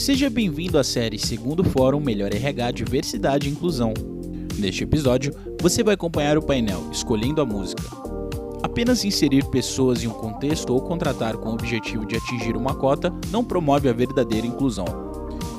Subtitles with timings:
[0.00, 3.92] Seja bem-vindo à série Segundo Fórum Melhor RH Diversidade e Inclusão.
[4.58, 5.30] Neste episódio,
[5.60, 7.82] você vai acompanhar o painel Escolhendo a Música.
[8.62, 13.12] Apenas inserir pessoas em um contexto ou contratar com o objetivo de atingir uma cota
[13.30, 14.86] não promove a verdadeira inclusão.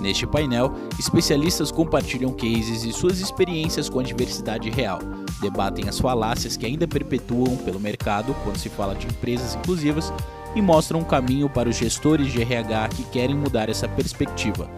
[0.02, 4.98] Neste painel, especialistas compartilham cases e suas experiências com a diversidade real,
[5.40, 10.12] debatem as falácias que ainda perpetuam pelo mercado quando se fala de empresas inclusivas
[10.56, 14.70] e mostram um caminho para os gestores de RH que querem mudar essa perspectiva.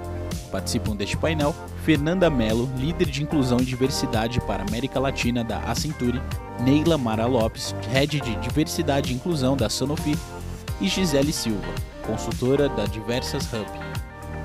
[0.51, 6.21] Participam deste painel Fernanda Mello, líder de inclusão e diversidade para América Latina da Accenture,
[6.61, 10.15] Neila Mara Lopes, head de diversidade e inclusão da Sanofi,
[10.79, 11.73] e Gisele Silva,
[12.05, 13.65] consultora da Diversas Hub.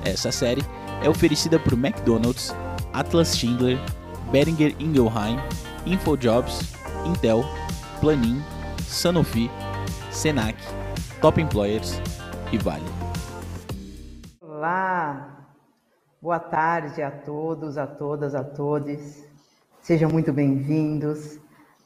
[0.03, 0.63] Essa série
[1.03, 2.55] é oferecida por McDonald's,
[2.93, 3.77] Atlas Schindler,
[4.31, 5.39] Beringer Ingelheim,
[5.85, 6.73] InfoJobs,
[7.05, 7.45] Intel,
[7.99, 8.41] Planin,
[8.87, 9.49] Sanofi,
[10.11, 10.57] Senac,
[11.21, 11.99] Top Employers
[12.53, 12.85] e Vale.
[14.39, 15.49] Olá,
[16.21, 19.25] boa tarde a todos, a todas, a todos.
[19.81, 21.37] Sejam muito bem-vindos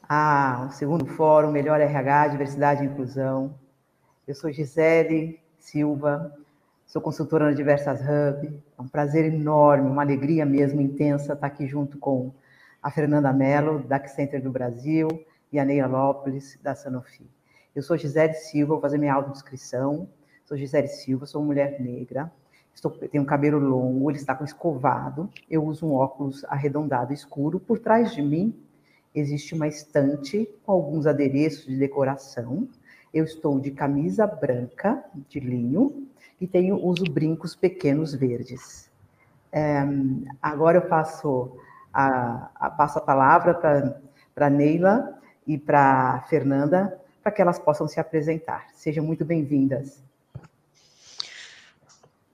[0.08, 3.58] ao segundo Fórum Melhor RH, Diversidade e Inclusão.
[4.24, 6.32] Eu sou Gisele Silva,
[6.86, 8.62] sou consultora na Diversas Hub.
[8.78, 12.32] É um prazer enorme, uma alegria mesmo intensa estar aqui junto com
[12.80, 15.08] a Fernanda Mello, da Center do Brasil,
[15.50, 17.28] e a Neia Lopes, da Sanofi.
[17.74, 20.08] Eu sou Gisele Silva, vou fazer minha autodescrição.
[20.44, 22.30] Sou Gisele Silva, sou mulher negra,
[22.74, 27.58] estou, tenho um cabelo longo, ele está com escovado, eu uso um óculos arredondado escuro.
[27.58, 28.54] Por trás de mim
[29.14, 32.68] existe uma estante com alguns adereços de decoração.
[33.12, 36.06] Eu estou de camisa branca, de linho,
[36.40, 38.90] e tenho uso brincos pequenos verdes.
[39.50, 39.82] É,
[40.42, 41.56] agora eu passo
[41.92, 43.54] a, a, passo a palavra
[44.34, 48.66] para Neila e para Fernanda, para que elas possam se apresentar.
[48.74, 49.98] Sejam muito bem-vindas.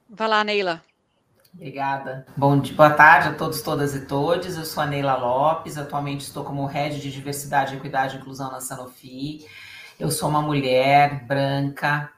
[0.08, 0.82] Vai lá, Neila.
[1.54, 2.26] Obrigada.
[2.36, 4.56] Bom dia, boa tarde a todos, todas e todes.
[4.56, 8.60] Eu sou a Neila Lopes, atualmente estou como Head de Diversidade, Equidade e Inclusão na
[8.60, 9.46] Sanofi.
[9.98, 12.10] Eu sou uma mulher branca,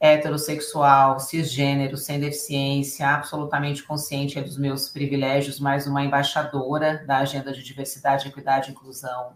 [0.00, 7.62] heterossexual, cisgênero, sem deficiência, absolutamente consciente dos meus privilégios, mais uma embaixadora da Agenda de
[7.62, 9.34] Diversidade, Equidade e Inclusão.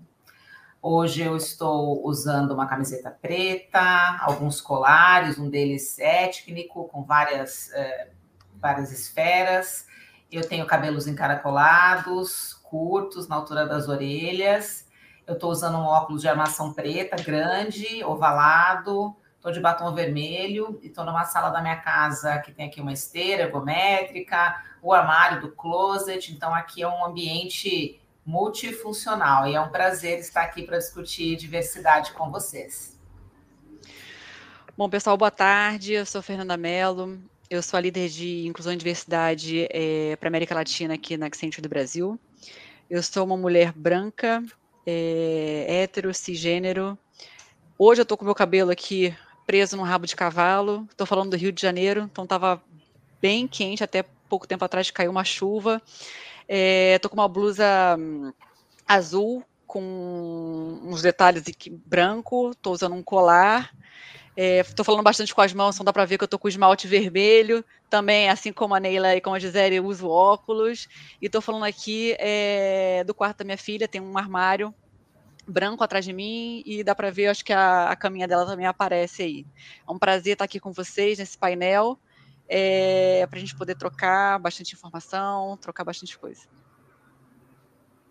[0.82, 3.80] Hoje eu estou usando uma camiseta preta,
[4.20, 8.10] alguns colares, um deles étnico, com várias, é,
[8.54, 9.86] várias esferas.
[10.30, 14.86] Eu tenho cabelos encaracolados, curtos, na altura das orelhas.
[15.26, 20.88] Eu estou usando um óculos de armação preta, grande, ovalado, estou de batom vermelho e
[20.88, 25.50] estou numa sala da minha casa que tem aqui uma esteira ergométrica, o armário do
[25.50, 26.32] closet.
[26.32, 32.10] Então, aqui é um ambiente multifuncional e é um prazer estar aqui para discutir diversidade
[32.12, 32.98] com vocês.
[34.76, 35.92] Bom, pessoal, boa tarde.
[35.92, 37.18] Eu sou Fernanda Mello.
[37.48, 41.26] Eu sou a líder de inclusão e diversidade é, para a América Latina aqui na
[41.26, 42.18] Accenture do Brasil.
[42.90, 44.42] Eu sou uma mulher branca,
[44.84, 46.98] é, hétero, cisgênero.
[47.78, 49.16] Hoje eu estou com meu cabelo aqui
[49.46, 50.86] preso num rabo de cavalo.
[50.90, 52.60] Estou falando do Rio de Janeiro, então estava
[53.22, 55.80] bem quente, até pouco tempo atrás caiu uma chuva.
[56.48, 58.32] É, com uma blusa hum,
[58.86, 62.50] azul com uns detalhes aqui branco.
[62.50, 63.72] Estou usando um colar.
[64.38, 66.86] É, falando bastante com as mãos, então dá para ver que eu estou com esmalte
[66.86, 67.64] vermelho.
[67.88, 70.88] Também, assim como a Neila e como a Gisele, eu uso óculos.
[71.20, 74.74] E estou falando aqui é, do quarto da minha filha, tem um armário
[75.48, 78.66] branco atrás de mim e dá para ver, acho que a, a caminha dela também
[78.66, 79.46] aparece aí.
[79.88, 81.98] É um prazer estar aqui com vocês nesse painel,
[82.48, 86.42] é, para a gente poder trocar bastante informação, trocar bastante coisa.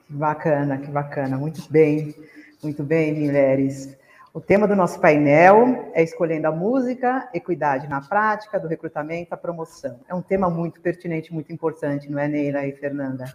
[0.07, 1.38] Que bacana, que bacana.
[1.38, 2.16] Muito bem,
[2.62, 3.97] muito bem, mulheres.
[4.34, 9.38] O tema do nosso painel é escolhendo a música, equidade na prática, do recrutamento à
[9.38, 10.00] promoção.
[10.09, 13.34] É um tema muito pertinente, muito importante, não é, Neila e Fernanda?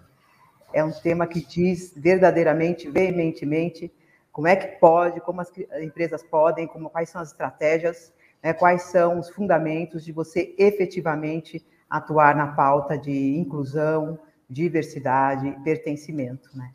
[0.73, 3.91] É um tema que diz verdadeiramente, veementemente,
[4.31, 8.83] como é que pode, como as empresas podem, como, quais são as estratégias, né, quais
[8.83, 16.51] são os fundamentos de você efetivamente atuar na pauta de inclusão, diversidade, pertencimento.
[16.55, 16.71] Né?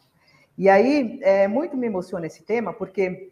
[0.58, 3.32] E aí, é, muito me emociona esse tema, porque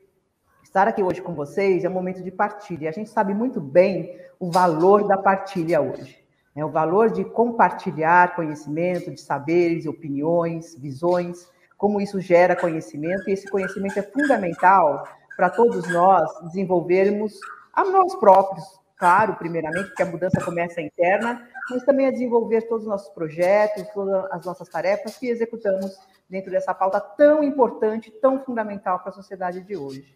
[0.64, 2.90] estar aqui hoje com vocês é um momento de partilha.
[2.90, 6.18] A gente sabe muito bem o valor da partilha hoje.
[6.56, 6.64] Né?
[6.66, 11.48] O valor de compartilhar conhecimento, de saberes, opiniões, visões,
[11.78, 17.38] como isso gera conhecimento, e esse conhecimento é fundamental para todos nós desenvolvermos
[17.74, 18.64] a nós próprios,
[18.96, 23.88] claro, primeiramente, porque a mudança começa interna, mas também a desenvolver todos os nossos projetos,
[23.94, 25.98] todas as nossas tarefas que executamos
[26.30, 30.16] dentro dessa pauta tão importante, tão fundamental para a sociedade de hoje.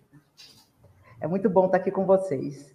[1.20, 2.74] É muito bom estar aqui com vocês.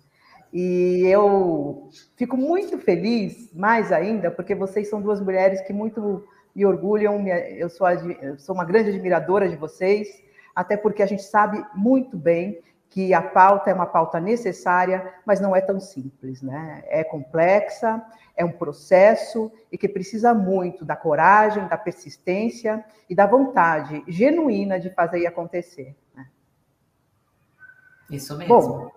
[0.52, 6.66] E eu fico muito feliz, mais ainda, porque vocês são duas mulheres que muito me
[6.66, 7.26] orgulham.
[7.26, 10.22] Eu sou, eu sou uma grande admiradora de vocês,
[10.54, 12.60] até porque a gente sabe muito bem
[12.92, 16.84] que a pauta é uma pauta necessária, mas não é tão simples, né?
[16.86, 18.04] É complexa,
[18.36, 24.78] é um processo e que precisa muito da coragem, da persistência e da vontade genuína
[24.78, 25.96] de fazer acontecer.
[26.14, 26.26] Né?
[28.10, 28.54] Isso mesmo.
[28.54, 28.90] Bom,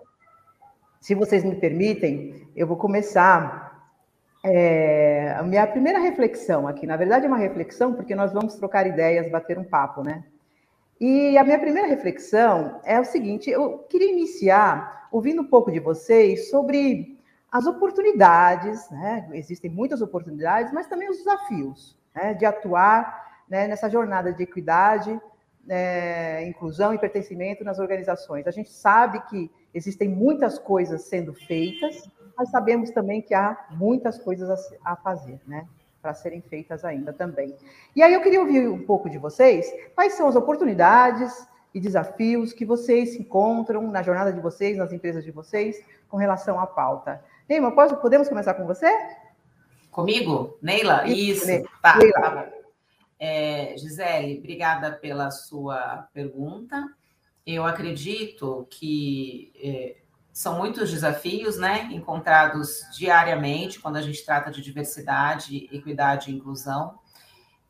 [1.00, 3.90] se vocês me permitem, eu vou começar
[4.44, 6.86] é, a minha primeira reflexão aqui.
[6.86, 10.22] Na verdade, é uma reflexão porque nós vamos trocar ideias, bater um papo, né?
[11.00, 15.78] E a minha primeira reflexão é o seguinte: eu queria iniciar ouvindo um pouco de
[15.78, 17.16] vocês sobre
[17.50, 19.28] as oportunidades, né?
[19.32, 22.34] Existem muitas oportunidades, mas também os desafios né?
[22.34, 23.66] de atuar né?
[23.68, 25.18] nessa jornada de equidade,
[25.64, 26.46] né?
[26.46, 28.46] inclusão e pertencimento nas organizações.
[28.46, 34.18] A gente sabe que existem muitas coisas sendo feitas, mas sabemos também que há muitas
[34.18, 34.50] coisas
[34.84, 35.66] a, fazer, né?
[36.06, 37.52] Para serem feitas ainda também.
[37.94, 42.52] E aí eu queria ouvir um pouco de vocês, quais são as oportunidades e desafios
[42.52, 47.20] que vocês encontram na jornada de vocês, nas empresas de vocês, com relação à pauta.
[47.48, 48.88] Neima, podemos começar com você?
[49.90, 50.56] Comigo?
[50.62, 51.08] Neila?
[51.08, 51.68] Isso, Isso.
[51.82, 52.20] tá, Neila.
[52.20, 52.52] tá bom.
[53.18, 56.86] É, Gisele, obrigada pela sua pergunta.
[57.44, 59.96] Eu acredito que é,
[60.36, 66.98] são muitos desafios, né, encontrados diariamente quando a gente trata de diversidade, equidade e inclusão.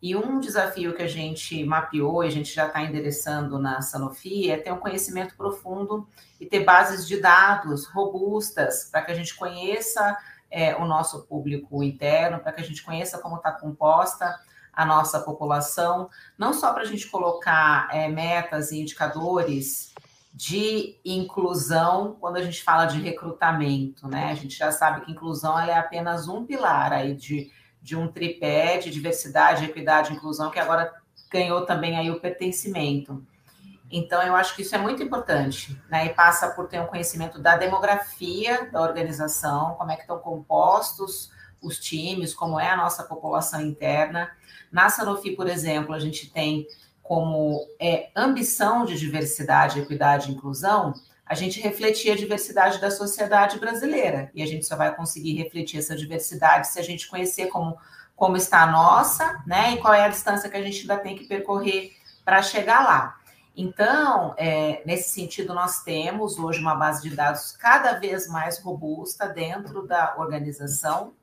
[0.03, 4.51] E um desafio que a gente mapeou e a gente já está endereçando na Sanofi
[4.51, 6.09] é ter um conhecimento profundo
[6.41, 10.19] e ter bases de dados robustas para que a gente conheça
[10.51, 14.41] é, o nosso público interno, para que a gente conheça como está composta
[14.73, 19.95] a nossa população, não só para a gente colocar é, metas e indicadores
[20.37, 24.31] de inclusão quando a gente fala de recrutamento, né?
[24.31, 27.51] A gente já sabe que inclusão é apenas um pilar aí de,
[27.81, 30.93] de um tripé de diversidade, equidade e inclusão, que agora
[31.31, 33.27] ganhou também aí o pertencimento.
[33.91, 36.05] Então, eu acho que isso é muito importante, né?
[36.05, 41.31] E passa por ter um conhecimento da demografia da organização, como é que estão compostos
[41.63, 44.31] os times, como é a nossa população interna.
[44.71, 46.67] Na Sanofi, por exemplo, a gente tem
[47.07, 50.93] como é, ambição de diversidade, equidade e inclusão,
[51.25, 54.31] a gente refletir a diversidade da sociedade brasileira.
[54.35, 57.77] E a gente só vai conseguir refletir essa diversidade se a gente conhecer como,
[58.15, 59.75] como está a nossa, né?
[59.75, 61.93] E qual é a distância que a gente ainda tem que percorrer
[62.25, 63.17] para chegar lá.
[63.57, 69.29] Então, é, nesse sentido, nós temos hoje uma base de dados cada vez mais robusta
[69.29, 71.15] dentro da organização,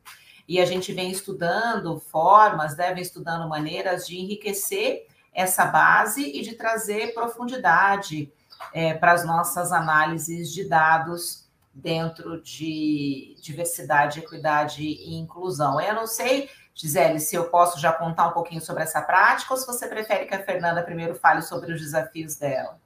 [0.48, 6.42] e a gente vem estudando formas, né, vem estudando maneiras de enriquecer essa base e
[6.42, 8.32] de trazer profundidade
[8.74, 11.44] é, para as nossas análises de dados
[11.74, 15.82] dentro de diversidade, equidade e inclusão.
[15.82, 19.60] Eu não sei, Gisele, se eu posso já contar um pouquinho sobre essa prática ou
[19.60, 22.80] se você prefere que a Fernanda primeiro fale sobre os desafios dela.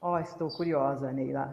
[0.00, 1.52] Oh, estou curiosa, Neila.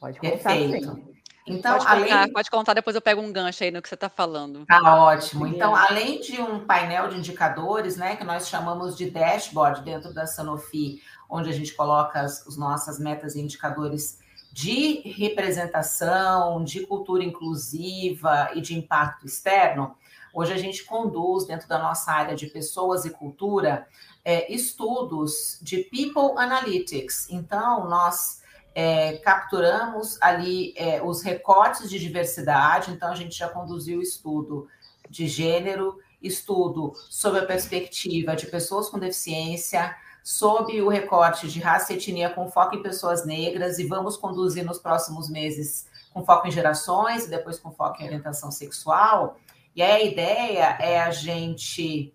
[0.00, 0.94] Pode contar, Perfeito.
[0.94, 1.13] Sim.
[1.46, 2.04] Então, pode, além...
[2.04, 4.64] contar, pode contar, depois eu pego um gancho aí no que você está falando.
[4.64, 5.46] Tá ótimo.
[5.46, 10.26] Então, além de um painel de indicadores, né, que nós chamamos de dashboard dentro da
[10.26, 14.18] Sanofi, onde a gente coloca as, as nossas metas e indicadores
[14.50, 19.96] de representação, de cultura inclusiva e de impacto externo,
[20.32, 23.86] hoje a gente conduz dentro da nossa área de pessoas e cultura
[24.24, 27.28] é, estudos de People Analytics.
[27.30, 28.43] Então, nós
[28.74, 34.66] é, capturamos ali é, os recortes de diversidade, então a gente já conduziu estudo
[35.08, 41.92] de gênero, estudo sobre a perspectiva de pessoas com deficiência, sob o recorte de raça
[41.92, 46.48] e etnia com foco em pessoas negras, e vamos conduzir nos próximos meses com foco
[46.48, 49.36] em gerações e depois com foco em orientação sexual.
[49.76, 52.14] E aí a ideia é a gente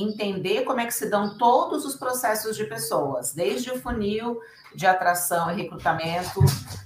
[0.00, 4.38] entender como é que se dão todos os processos de pessoas, desde o funil
[4.74, 6.40] de atração e recrutamento,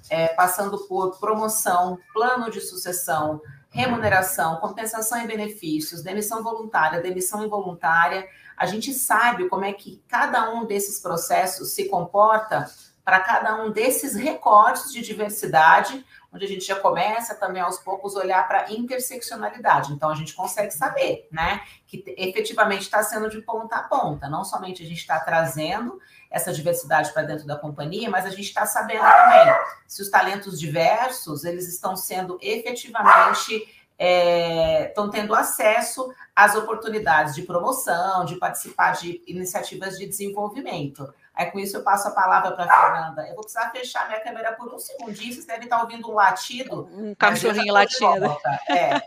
[0.08, 8.26] é, passando por promoção, plano de sucessão, remuneração, compensação e benefícios, demissão voluntária, demissão involuntária.
[8.56, 12.70] A gente sabe como é que cada um desses processos se comporta
[13.04, 18.14] para cada um desses recortes de diversidade, onde a gente já começa também aos poucos
[18.14, 19.92] olhar para a interseccionalidade.
[19.92, 24.28] Então a gente consegue saber, né, que efetivamente está sendo de ponta a ponta.
[24.28, 28.42] Não somente a gente está trazendo essa diversidade para dentro da companhia, mas a gente
[28.42, 29.54] está sabendo também
[29.86, 33.68] se os talentos diversos eles estão sendo efetivamente
[33.98, 41.12] estão é, tendo acesso às oportunidades de promoção, de participar de iniciativas de desenvolvimento.
[41.40, 43.22] Aí, com isso, eu passo a palavra para a Fernanda.
[43.22, 45.32] Eu vou precisar fechar minha câmera por um segundinho.
[45.32, 46.86] Vocês devem estar ouvindo um latido.
[46.92, 48.26] Um cachorrinho latindo.
[48.68, 49.00] É.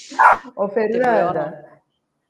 [0.56, 1.82] Ô, Fernanda,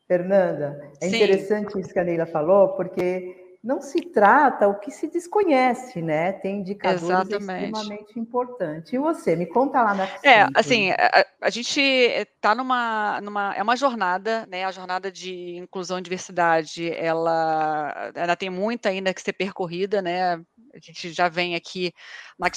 [0.08, 1.14] Fernanda, é Sim.
[1.14, 6.32] interessante isso que a Neila falou, porque não se trata o que se desconhece, né?
[6.32, 7.64] Tem indicadores Exatamente.
[7.64, 8.92] extremamente importantes.
[8.92, 13.54] E você, me conta lá na É, assim, a, a gente está numa, numa.
[13.54, 14.66] É uma jornada, né?
[14.66, 20.34] A jornada de inclusão e diversidade, ela ainda tem muita ainda que ser percorrida, né?
[20.34, 21.90] A gente já vem aqui
[22.38, 22.48] na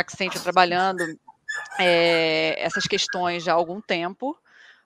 [0.00, 1.00] Accenture trabalhando
[1.78, 4.36] é, essas questões já há algum tempo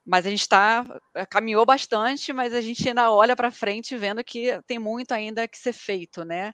[0.05, 0.85] mas a gente está
[1.15, 5.47] eh, caminhou bastante, mas a gente ainda olha para frente vendo que tem muito ainda
[5.47, 6.53] que ser feito, né?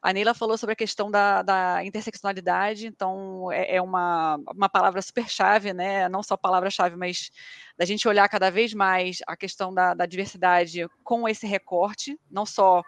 [0.00, 5.02] A Neila falou sobre a questão da, da interseccionalidade, então é, é, uma, uma palavra
[5.02, 6.08] super chave, né?
[6.08, 7.30] Não só palavra-chave, mas
[7.76, 12.46] da gente olhar cada vez mais a questão da, da diversidade com esse recorte, não
[12.46, 12.82] só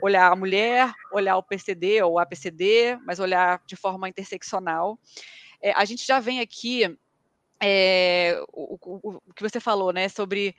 [0.00, 4.98] olhar a mulher, olhar o PCD ou a PCD, mas olhar de forma interseccional.
[5.60, 6.98] É, a gente já vem aqui
[7.62, 10.56] é, o, o, o, que você falou, né, sobre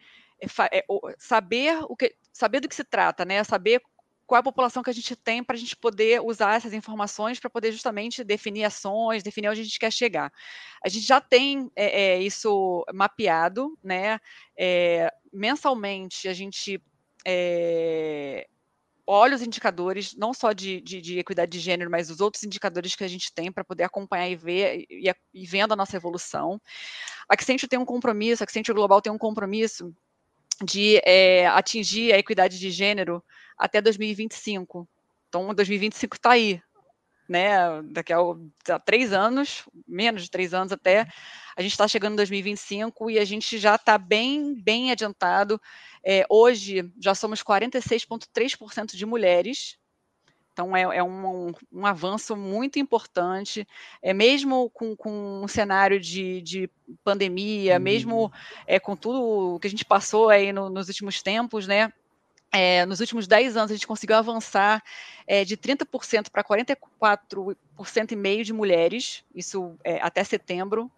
[0.71, 0.85] é,
[1.19, 3.81] saber o que saber do que se trata, né, saber
[4.25, 7.41] qual é a população que a gente tem para a gente poder usar essas informações
[7.41, 10.31] para poder justamente definir ações, definir onde a gente quer chegar.
[10.83, 14.19] A gente já tem é, isso mapeado, né?
[15.31, 16.81] mensalmente a gente
[19.05, 22.95] olha os indicadores, não só de, de, de, equidade de gênero, mas os outros indicadores
[22.95, 26.59] que a gente tem para poder acompanhar e ver e, e, vendo a nossa evolução.
[27.29, 29.93] A Accenture tem um compromisso, a Accenture Global tem um compromisso
[30.63, 33.23] de é, atingir a equidade de gênero
[33.57, 34.87] até 2025.
[35.27, 36.61] Então, 2025 está aí,
[37.33, 37.81] né?
[37.89, 38.19] Daqui a,
[38.69, 41.07] a, três anos, menos de três anos até,
[41.55, 45.59] a gente está chegando em 2025 e a gente já está bem, bem adiantado
[46.03, 49.79] é, hoje já somos 46,3% de mulheres,
[50.51, 53.65] então é, é um, um, um, avanço muito importante,
[54.01, 56.69] é mesmo com, com um cenário de, de
[57.03, 57.81] pandemia, uhum.
[57.81, 58.31] mesmo
[58.67, 61.91] é, com tudo que a gente passou aí no, nos últimos tempos, né?
[62.55, 64.83] É, nos últimos 10 anos a gente conseguiu avançar
[65.25, 70.91] é, de 30% para 44% e meio de mulheres, isso é, até setembro.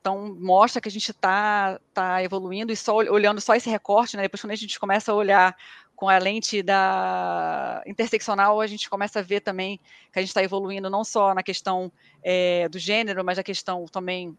[0.00, 4.22] Então, mostra que a gente está tá evoluindo e só olhando só esse recorte, né?
[4.22, 5.54] Depois, quando a gente começa a olhar
[5.94, 9.78] com a lente da interseccional, a gente começa a ver também
[10.10, 13.84] que a gente está evoluindo não só na questão é, do gênero, mas na questão
[13.84, 14.34] também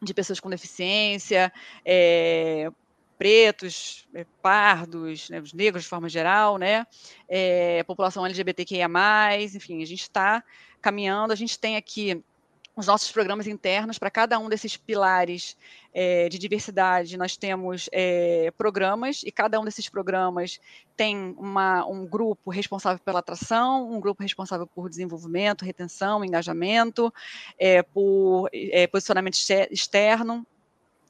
[0.00, 1.52] de pessoas com deficiência,
[1.84, 2.70] é,
[3.22, 6.84] pretos, é, pardos, né, os negros de forma geral, né,
[7.28, 8.88] é, população LGBTQIA+,
[9.54, 10.42] enfim, a gente está
[10.80, 12.20] caminhando, a gente tem aqui
[12.74, 15.56] os nossos programas internos para cada um desses pilares
[15.94, 17.16] é, de diversidade.
[17.16, 20.58] Nós temos é, programas e cada um desses programas
[20.96, 27.12] tem uma, um grupo responsável pela atração, um grupo responsável por desenvolvimento, retenção, engajamento,
[27.56, 28.50] é, por
[28.90, 29.36] posicionamento
[29.70, 30.44] externo.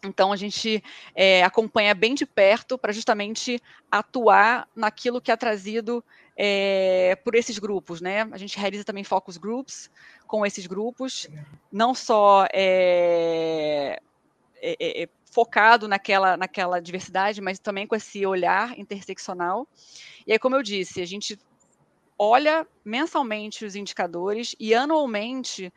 [0.04, 0.82] Então, a gente
[1.14, 6.04] é, acompanha bem de perto para justamente atuar naquilo que é trazido
[6.36, 8.22] é, por esses grupos, né?
[8.32, 9.90] A gente realiza também focus groups
[10.26, 11.28] com esses grupos,
[11.70, 14.00] não só é,
[14.60, 19.68] é, é, focado naquela, naquela diversidade, mas também com esse olhar interseccional.
[20.26, 21.38] E aí, como eu disse, a gente
[22.18, 25.72] olha mensalmente os indicadores e anualmente,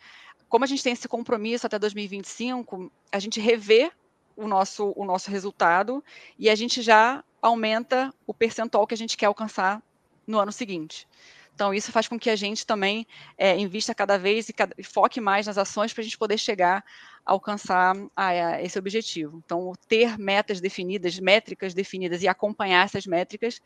[0.47, 3.91] como a gente tem esse compromisso até 2025, a gente revê
[4.35, 6.03] o nosso, o nosso resultado
[6.37, 9.81] e a gente já aumenta o percentual que a gente quer alcançar
[10.25, 11.07] no ano seguinte.
[11.53, 14.83] Então, isso faz com que a gente também é, invista cada vez e, cada, e,
[14.83, 16.83] foque mais nas ações para a gente poder chegar
[17.25, 19.41] a alcançar a, a esse objetivo.
[19.45, 23.61] Então, ter metas definidas, métricas definidas e acompanhar essas métricas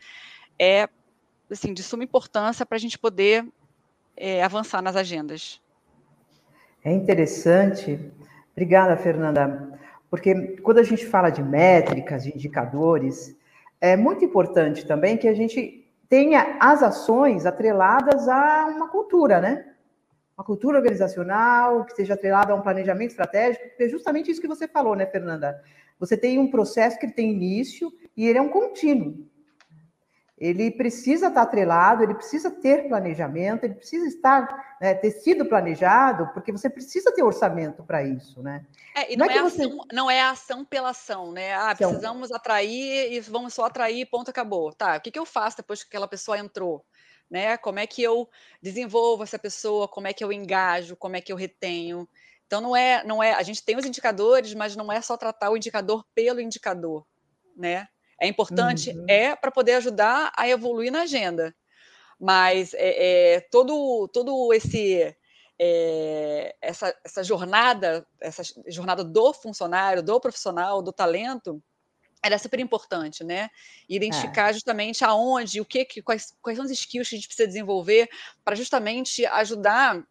[0.59, 0.87] é
[1.49, 3.43] assim, de suma importância para a gente poder
[4.15, 5.59] é, avançar nas agendas.
[6.83, 7.99] É interessante.
[8.51, 9.79] Obrigada, Fernanda.
[10.09, 13.35] Porque quando a gente fala de métricas, de indicadores,
[13.79, 19.65] é muito importante também que a gente tenha as ações atreladas a uma cultura, né?
[20.37, 24.47] Uma cultura organizacional que seja atrelada a um planejamento estratégico, porque é justamente isso que
[24.47, 25.61] você falou, né, Fernanda?
[25.99, 29.27] Você tem um processo que tem início e ele é um contínuo
[30.39, 36.29] ele precisa estar atrelado, ele precisa ter planejamento, ele precisa estar, né, ter sido planejado,
[36.33, 38.65] porque você precisa ter orçamento para isso, né?
[38.95, 39.63] É, e não, não, é, é você...
[39.63, 41.53] ação, não é ação pela ação, né?
[41.53, 44.71] Ah, precisamos atrair e vamos só atrair, ponto, acabou.
[44.71, 46.85] Tá, o que, que eu faço depois que aquela pessoa entrou?
[47.29, 47.57] Né?
[47.57, 48.27] Como é que eu
[48.61, 49.87] desenvolvo essa pessoa?
[49.87, 50.95] Como é que eu engajo?
[50.95, 52.07] Como é que eu retenho?
[52.47, 55.51] Então não é, não é, a gente tem os indicadores, mas não é só tratar
[55.51, 57.05] o indicador pelo indicador,
[57.55, 57.87] né?
[58.19, 59.05] É importante, uhum.
[59.07, 61.55] é para poder ajudar a evoluir na agenda,
[62.19, 65.15] mas é, é todo, todo esse
[65.57, 71.61] é, essa, essa jornada, essa jornada do funcionário, do profissional, do talento,
[72.23, 73.49] era super importante, né?
[73.87, 74.53] Identificar é.
[74.53, 78.09] justamente aonde, o que, quais, quais são os skills que a gente precisa desenvolver
[78.43, 80.03] para justamente ajudar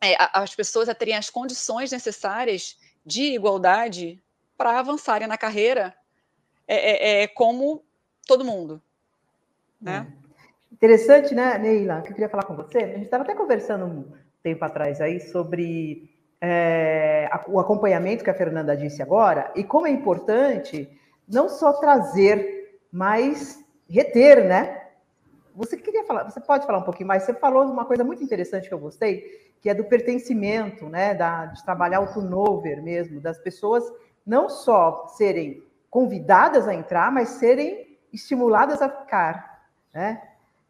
[0.00, 4.22] é, as pessoas a terem as condições necessárias de igualdade
[4.56, 5.96] para avançarem na carreira
[6.68, 7.82] é, é, é, como
[8.26, 8.80] todo mundo,
[9.80, 10.06] né?
[10.14, 10.18] É.
[10.70, 12.02] Interessante, né, Neila?
[12.02, 12.78] Que eu queria falar com você.
[12.78, 16.10] A gente estava até conversando um tempo atrás aí sobre
[16.40, 20.88] é, o acompanhamento que a Fernanda disse agora e como é importante
[21.26, 23.58] não só trazer, mas
[23.88, 24.82] reter, né?
[25.54, 27.24] Você queria falar, você pode falar um pouquinho mais?
[27.24, 29.24] Você falou uma coisa muito interessante que eu gostei,
[29.60, 31.14] que é do pertencimento, né?
[31.14, 33.82] Da, de trabalhar o turnover mesmo, das pessoas
[34.24, 40.22] não só serem convidadas a entrar, mas serem estimuladas a ficar, né?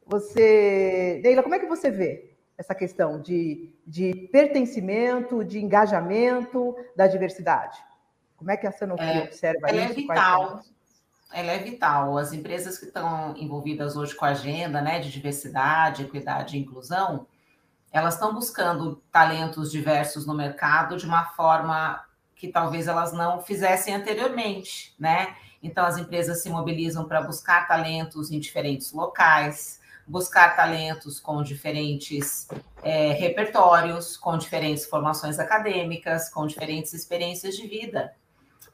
[0.06, 7.06] Você, Neila, como é que você vê essa questão de, de pertencimento, de engajamento da
[7.06, 7.78] diversidade?
[8.36, 9.92] Como é que a Sanofi é, observa ela isso?
[9.92, 10.62] É vital.
[11.32, 12.16] Ela é vital.
[12.16, 17.26] As empresas que estão envolvidas hoje com a agenda né, de diversidade, equidade e inclusão,
[17.92, 22.02] elas estão buscando talentos diversos no mercado de uma forma
[22.38, 25.36] que talvez elas não fizessem anteriormente, né?
[25.62, 32.48] Então, as empresas se mobilizam para buscar talentos em diferentes locais, buscar talentos com diferentes
[32.82, 38.14] é, repertórios, com diferentes formações acadêmicas, com diferentes experiências de vida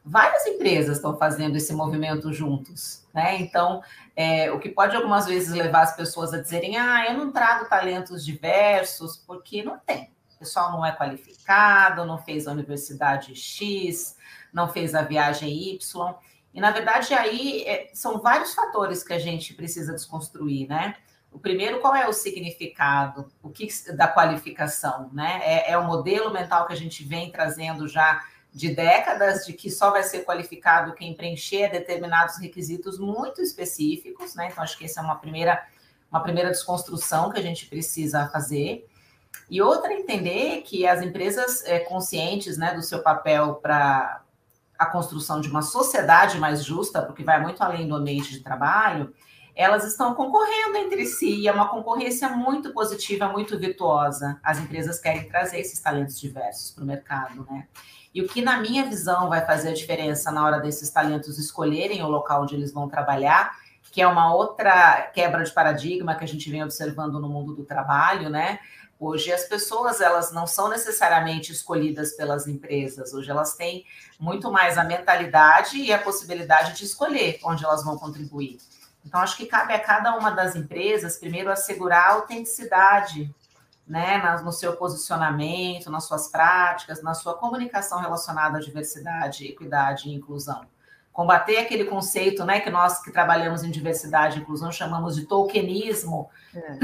[0.05, 3.41] várias empresas estão fazendo esse movimento juntos, né?
[3.41, 3.81] Então,
[4.15, 7.67] é, o que pode algumas vezes levar as pessoas a dizerem: ah, eu não trago
[7.67, 10.11] talentos diversos, porque não tem.
[10.35, 14.17] O pessoal não é qualificado, não fez a universidade X,
[14.53, 16.15] não fez a viagem Y.
[16.53, 20.95] E, na verdade, aí é, são vários fatores que a gente precisa desconstruir, né?
[21.31, 25.41] O primeiro, qual é o significado o que, da qualificação, né?
[25.43, 29.69] É, é o modelo mental que a gente vem trazendo já de décadas de que
[29.69, 34.47] só vai ser qualificado quem preencher determinados requisitos muito específicos, né?
[34.49, 35.61] Então, acho que essa é uma primeira,
[36.09, 38.87] uma primeira desconstrução que a gente precisa fazer.
[39.49, 44.21] E outra, entender que as empresas é, conscientes né, do seu papel para
[44.77, 49.13] a construção de uma sociedade mais justa, porque vai muito além do ambiente de trabalho,
[49.55, 54.37] elas estão concorrendo entre si, e é uma concorrência muito positiva, muito virtuosa.
[54.43, 57.65] As empresas querem trazer esses talentos diversos para o mercado, né?
[58.13, 62.01] E o que, na minha visão, vai fazer a diferença na hora desses talentos escolherem
[62.03, 63.51] o local onde eles vão trabalhar,
[63.91, 67.63] que é uma outra quebra de paradigma que a gente vem observando no mundo do
[67.63, 68.59] trabalho, né?
[68.99, 73.85] Hoje as pessoas elas não são necessariamente escolhidas pelas empresas, hoje elas têm
[74.17, 78.57] muito mais a mentalidade e a possibilidade de escolher onde elas vão contribuir.
[79.05, 83.33] Então acho que cabe a cada uma das empresas primeiro assegurar a autenticidade
[83.85, 90.13] né, no seu posicionamento, nas suas práticas, na sua comunicação relacionada à diversidade, equidade e
[90.13, 90.65] inclusão.
[91.15, 96.29] Combater aquele conceito, né, que nós que trabalhamos em diversidade e inclusão chamamos de tokenismo,
[96.53, 96.77] é.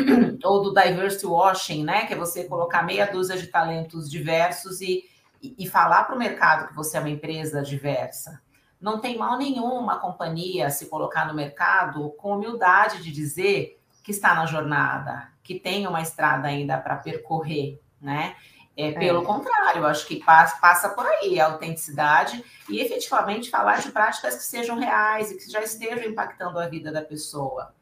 [0.47, 5.03] ou do diversity washing, né, que é você colocar meia dúzia de talentos diversos e,
[5.43, 8.41] e, e falar para o mercado que você é uma empresa diversa.
[8.79, 14.11] Não tem mal nenhum uma companhia se colocar no mercado com humildade de dizer que
[14.11, 18.37] está na jornada, que tem uma estrada ainda para percorrer, né?
[18.75, 19.25] É, pelo é.
[19.25, 24.43] contrário, acho que passa, passa por aí a autenticidade e efetivamente falar de práticas que
[24.43, 27.73] sejam reais e que já estejam impactando a vida da pessoa.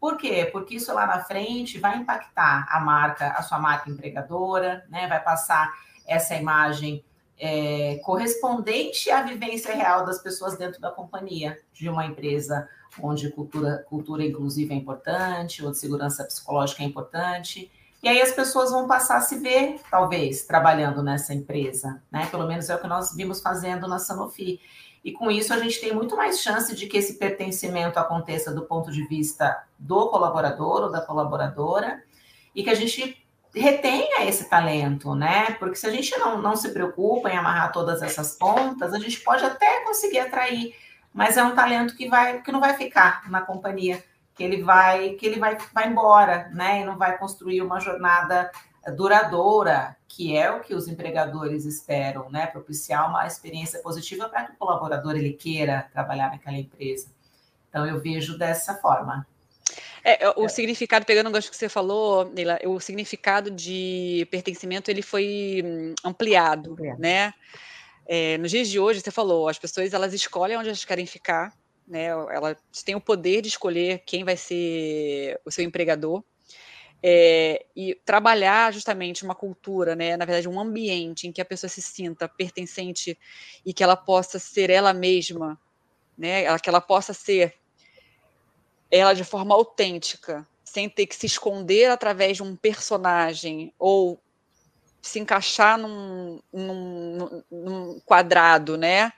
[0.00, 0.48] Por quê?
[0.50, 5.06] Porque isso lá na frente vai impactar a marca, a sua marca empregadora, né?
[5.06, 5.72] Vai passar
[6.04, 7.04] essa imagem
[7.38, 12.68] é, correspondente à vivência real das pessoas dentro da companhia de uma empresa
[13.00, 17.70] onde cultura, cultura inclusiva é importante, onde segurança psicológica é importante.
[18.02, 22.26] E aí as pessoas vão passar a se ver, talvez, trabalhando nessa empresa, né?
[22.26, 24.60] Pelo menos é o que nós vimos fazendo na Sanofi.
[25.04, 28.62] E com isso a gente tem muito mais chance de que esse pertencimento aconteça do
[28.62, 32.02] ponto de vista do colaborador ou da colaboradora
[32.54, 33.16] e que a gente
[33.54, 35.52] retenha esse talento, né?
[35.58, 39.20] Porque se a gente não, não se preocupa em amarrar todas essas pontas, a gente
[39.20, 40.74] pode até conseguir atrair
[41.12, 44.02] mas é um talento que vai que não vai ficar na companhia,
[44.42, 46.80] que ele vai que ele vai, vai embora, né?
[46.80, 48.50] E não vai construir uma jornada
[48.96, 52.46] duradoura, que é o que os empregadores esperam, né?
[52.46, 57.08] Propiciar uma experiência positiva para que o colaborador ele queira trabalhar naquela empresa.
[57.68, 59.26] Então eu vejo dessa forma.
[60.04, 60.48] É, o é.
[60.48, 65.94] significado, pegando o gancho que você falou, Neila, o significado de pertencimento ele foi hum,
[66.04, 67.00] ampliado, ampliado.
[67.00, 67.32] né?
[68.04, 71.54] É, nos dias de hoje, você falou, as pessoas elas escolhem onde elas querem ficar,
[71.86, 72.06] né?
[72.06, 76.22] Elas têm o poder de escolher quem vai ser o seu empregador.
[77.04, 81.68] É, e trabalhar justamente uma cultura, né, na verdade, um ambiente em que a pessoa
[81.68, 83.18] se sinta pertencente
[83.66, 85.60] e que ela possa ser ela mesma,
[86.16, 87.56] né, que ela possa ser
[88.88, 94.20] ela de forma autêntica, sem ter que se esconder através de um personagem ou
[95.00, 99.12] se encaixar num, num, num quadrado, né,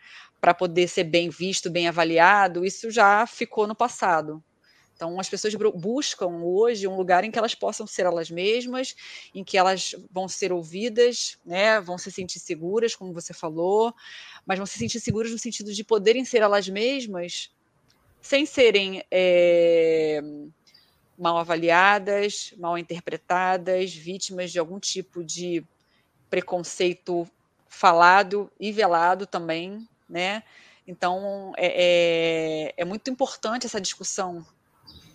[0.45, 4.45] para poder ser bem visto, bem avaliado, isso já ficou no passado.
[4.95, 8.95] Então, as pessoas buscam hoje um lugar em que elas possam ser elas mesmas,
[9.35, 13.95] em que elas vão ser ouvidas, né, vão se sentir seguras, como você falou,
[14.45, 17.51] mas vão se sentir seguras no sentido de poderem ser elas mesmas
[18.21, 20.21] sem serem é,
[21.17, 25.65] mal avaliadas, mal interpretadas, vítimas de algum tipo de
[26.29, 27.27] preconceito
[27.67, 30.43] falado e velado também, né?
[30.87, 34.47] Então é, é, é muito importante essa discussão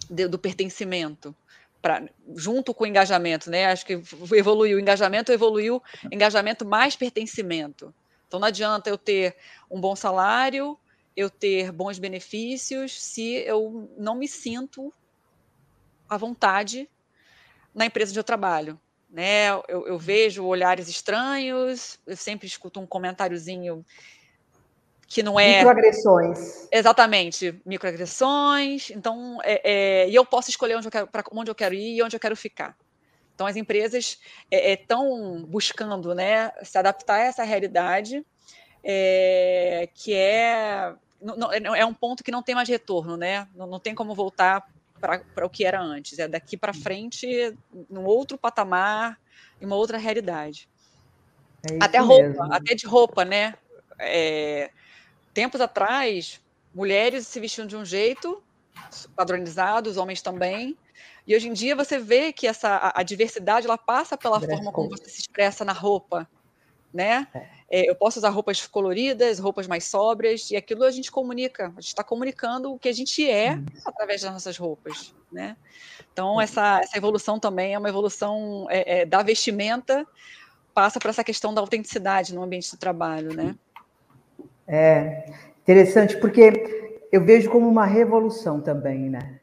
[0.09, 1.35] de, do pertencimento.
[1.81, 2.03] Pra,
[2.35, 3.67] junto com o engajamento, né?
[3.67, 4.01] Acho que
[4.35, 7.93] evoluiu o engajamento, evoluiu engajamento mais pertencimento.
[8.27, 9.37] Então não adianta eu ter
[9.71, 10.77] um bom salário,
[11.15, 14.93] eu ter bons benefícios, se eu não me sinto
[16.07, 16.89] à vontade
[17.73, 18.79] na empresa onde eu trabalho.
[19.09, 19.49] Né?
[19.67, 23.85] Eu, eu vejo olhares estranhos, eu sempre escuto um comentáriozinho
[25.09, 25.57] que não é.
[25.57, 26.67] Microagressões.
[26.71, 28.91] Exatamente, microagressões.
[28.91, 29.61] Então, é,
[30.03, 32.15] é, e eu posso escolher onde eu quero, para onde eu quero ir e onde
[32.15, 32.77] eu quero ficar.
[33.33, 34.19] Então, as empresas
[34.51, 38.23] estão é, é buscando né, se adaptar a essa realidade,
[38.83, 43.47] é, que é, não, é um ponto que não tem mais retorno, né?
[43.55, 44.69] Não, não tem como voltar
[44.99, 46.19] para o que era antes.
[46.19, 47.57] É daqui para frente,
[47.89, 49.19] num outro patamar,
[49.59, 50.69] em uma outra realidade.
[51.63, 52.53] É até roupa, mesmo.
[52.53, 53.55] até de roupa, né?
[53.97, 54.69] É,
[55.39, 56.41] tempos atrás,
[56.75, 58.43] mulheres se vestiam de um jeito,
[59.15, 60.77] padronizado, os homens também.
[61.25, 64.69] E hoje em dia você vê que essa a, a diversidade ela passa pela forma
[64.73, 66.29] como você se expressa na roupa,
[66.93, 67.25] né?
[67.33, 67.59] É.
[67.71, 71.79] É, eu posso usar roupas coloridas, roupas mais sóbrias, e aquilo a gente comunica, a
[71.79, 73.65] gente está comunicando o que a gente é uhum.
[73.85, 75.55] através das nossas roupas, né?
[76.11, 76.41] Então, uhum.
[76.41, 80.05] essa, essa evolução também é uma evolução é, é, da vestimenta,
[80.73, 83.55] passa para essa questão da autenticidade no ambiente do trabalho, né?
[84.71, 85.25] É
[85.63, 89.39] interessante, porque eu vejo como uma revolução também, né?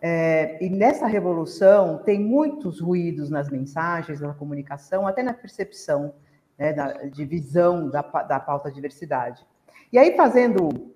[0.00, 6.14] É, e nessa revolução tem muitos ruídos nas mensagens, na comunicação, até na percepção
[6.58, 9.44] né, da, de visão da, da pauta diversidade.
[9.92, 10.94] E aí, fazendo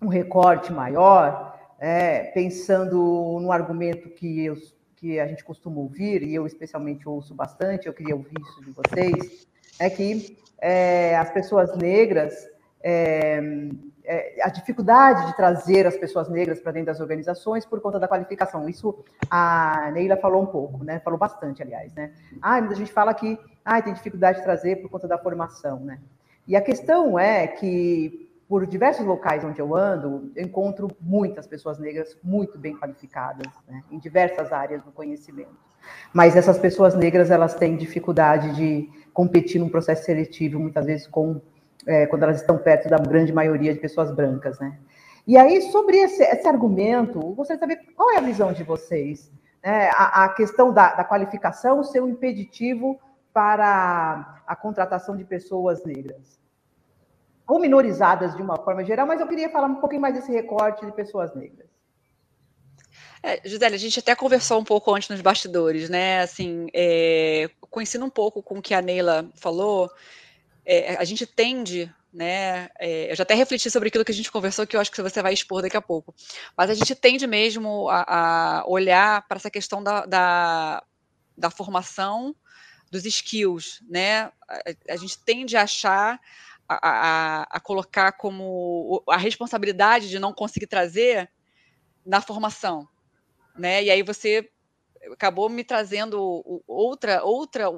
[0.00, 4.56] um recorte maior, é, pensando no argumento que, eu,
[4.96, 8.72] que a gente costuma ouvir, e eu especialmente ouço bastante, eu queria ouvir isso de
[8.72, 12.51] vocês, é que é, as pessoas negras
[12.82, 13.40] é,
[14.04, 18.08] é, a dificuldade de trazer as pessoas negras para dentro das organizações por conta da
[18.08, 18.68] qualificação.
[18.68, 21.00] Isso a Neila falou um pouco, né?
[21.00, 22.12] Falou bastante, aliás, né?
[22.40, 26.00] Ah, a gente fala que ah, tem dificuldade de trazer por conta da formação, né?
[26.46, 31.78] E a questão é que por diversos locais onde eu ando, eu encontro muitas pessoas
[31.78, 33.82] negras muito bem qualificadas, né?
[33.90, 35.56] em diversas áreas do conhecimento.
[36.12, 41.40] Mas essas pessoas negras, elas têm dificuldade de competir num processo seletivo, muitas vezes com
[41.86, 44.78] é, quando elas estão perto da grande maioria de pessoas brancas, né?
[45.26, 48.64] E aí, sobre esse, esse argumento, eu gostaria de saber qual é a visão de
[48.64, 49.30] vocês.
[49.62, 49.88] Né?
[49.90, 53.00] A, a, questão da, da, qualificação ser um impeditivo
[53.32, 56.40] para a, contratação de pessoas negras.
[57.46, 60.84] Ou minorizadas de uma forma geral, mas eu queria falar um pouquinho mais desse recorte
[60.84, 61.70] de pessoas negras.
[63.22, 66.22] É, Gisele, a gente até conversou um pouco antes nos bastidores, né?
[66.22, 69.88] Assim, é, coincido um pouco com o que a Neila falou,
[70.64, 72.68] é, a gente tende, né?
[72.78, 75.02] É, eu já até refleti sobre aquilo que a gente conversou, que eu acho que
[75.02, 76.14] você vai expor daqui a pouco.
[76.56, 80.82] Mas a gente tende mesmo a, a olhar para essa questão da, da,
[81.36, 82.34] da, formação
[82.90, 84.30] dos skills, né?
[84.48, 86.20] A, a gente tende a achar,
[86.68, 91.30] a, a, a colocar como a responsabilidade de não conseguir trazer
[92.06, 92.88] na formação,
[93.56, 93.82] né?
[93.82, 94.48] E aí você
[95.12, 97.68] acabou me trazendo outra outra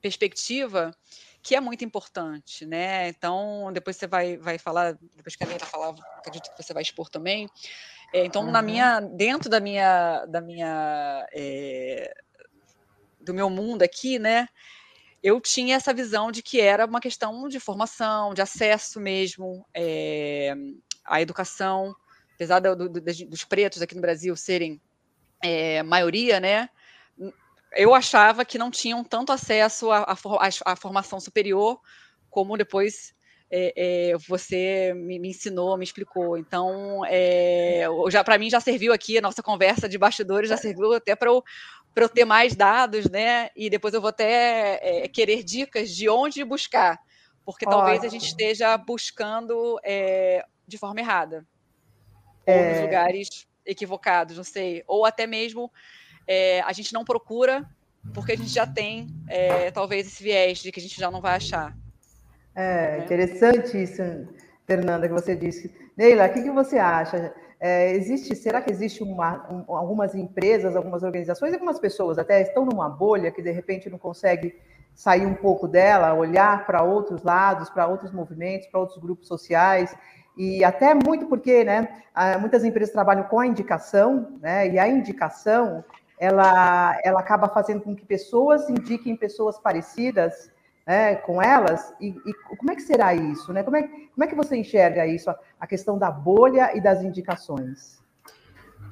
[0.00, 0.96] perspectiva
[1.46, 3.08] que é muito importante, né?
[3.08, 6.82] Então, depois você vai, vai falar, depois que a Nena falar, acredito que você vai
[6.82, 7.48] expor também.
[8.12, 8.50] É, então, uhum.
[8.50, 12.12] na minha, dentro da minha, da minha, é,
[13.20, 14.48] do meu mundo aqui, né?
[15.22, 20.52] Eu tinha essa visão de que era uma questão de formação, de acesso mesmo é,
[21.04, 21.94] à educação,
[22.34, 24.80] apesar do, do, dos pretos aqui no Brasil serem
[25.40, 26.68] é, maioria, né,
[27.76, 31.80] eu achava que não tinham tanto acesso à, à, à formação superior
[32.30, 33.14] como depois
[33.50, 36.36] é, é, você me, me, ensinou, me explicou.
[36.36, 40.92] Então, é, já para mim já serviu aqui a nossa conversa de bastidores, já serviu
[40.92, 41.42] até para eu,
[41.94, 43.50] eu ter mais dados, né?
[43.56, 46.98] E depois eu vou até é, querer dicas de onde buscar,
[47.44, 51.46] porque talvez a gente esteja buscando é, de forma errada,
[52.46, 52.82] ou nos é.
[52.82, 55.70] lugares equivocados, não sei, ou até mesmo
[56.64, 57.64] a gente não procura
[58.14, 59.08] porque a gente já tem
[59.74, 61.76] talvez esse viés de que a gente já não vai achar.
[62.54, 64.02] É interessante isso,
[64.66, 65.70] Fernanda, que você disse.
[65.96, 67.34] Neila, o que, que você acha?
[67.60, 72.64] É, existe, será que existe uma, um, algumas empresas, algumas organizações, algumas pessoas até estão
[72.64, 74.54] numa bolha que de repente não consegue
[74.94, 79.94] sair um pouco dela, olhar para outros lados, para outros movimentos, para outros grupos sociais
[80.36, 82.02] e até muito porque, né,
[82.40, 85.84] muitas empresas trabalham com a indicação, né, e a indicação
[86.18, 90.50] ela, ela acaba fazendo com que pessoas indiquem pessoas parecidas
[90.86, 93.52] né, com elas, e, e, como é que será isso?
[93.52, 93.64] Né?
[93.64, 97.02] Como, é, como é que você enxerga isso, a, a questão da bolha e das
[97.02, 97.96] indicações?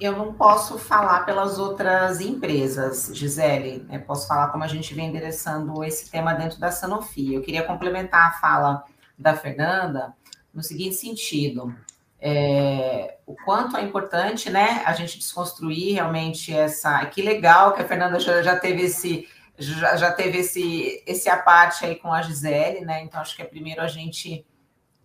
[0.01, 3.87] Eu não posso falar pelas outras empresas, Gisele.
[3.89, 7.33] Eu posso falar como a gente vem endereçando esse tema dentro da Sanofi.
[7.33, 8.85] Eu queria complementar a fala
[9.17, 10.13] da Fernanda
[10.53, 11.73] no seguinte sentido.
[12.21, 17.05] É, o quanto é importante, né, a gente desconstruir realmente essa.
[17.07, 21.85] Que legal que a Fernanda já, já teve esse, já, já teve esse, esse aparte
[21.85, 23.03] aí com a Gisele, né?
[23.03, 24.45] Então, acho que é primeiro a gente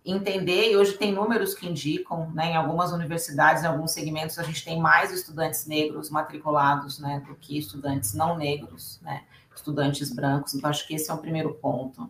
[0.05, 4.43] entender, e hoje tem números que indicam, né, em algumas universidades, em alguns segmentos, a
[4.43, 9.23] gente tem mais estudantes negros matriculados, né, do que estudantes não negros, né,
[9.55, 12.09] estudantes brancos, então acho que esse é o primeiro ponto.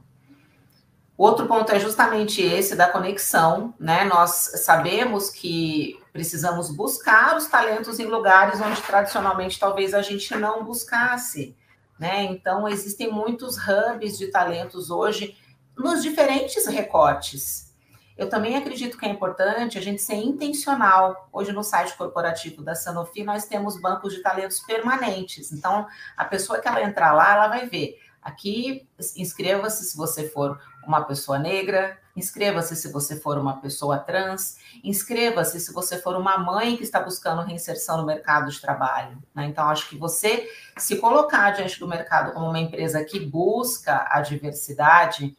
[1.20, 8.00] Outro ponto é justamente esse da conexão, né, nós sabemos que precisamos buscar os talentos
[8.00, 11.54] em lugares onde tradicionalmente talvez a gente não buscasse,
[12.00, 12.24] né?
[12.24, 15.38] Então, existem muitos hubs de talentos hoje
[15.78, 17.76] nos diferentes recortes.
[18.18, 21.28] Eu também acredito que é importante a gente ser intencional.
[21.34, 25.52] Hoje, no site corporativo da Sanofi, nós temos bancos de talentos permanentes.
[25.52, 28.00] Então, a pessoa que ela entrar lá, ela vai ver.
[28.22, 34.58] Aqui, inscreva-se se você for uma pessoa negra, Inscreva-se se você for uma pessoa trans,
[34.84, 39.24] inscreva-se se você for uma mãe que está buscando reinserção no mercado de trabalho.
[39.34, 39.46] Né?
[39.46, 40.46] Então, acho que você
[40.78, 45.34] se colocar diante do mercado como uma empresa que busca a diversidade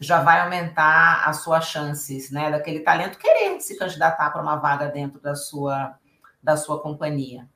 [0.00, 2.50] já vai aumentar as suas chances, né?
[2.50, 5.94] Daquele talento querer se candidatar para uma vaga dentro da sua,
[6.42, 7.48] da sua companhia.